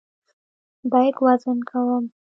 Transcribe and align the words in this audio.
بیک 0.91 1.15
وزن 1.25 1.57
کوم. 1.69 2.03